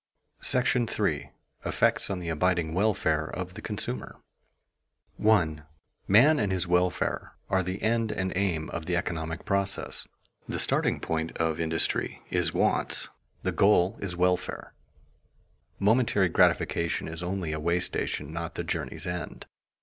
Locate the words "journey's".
18.63-19.05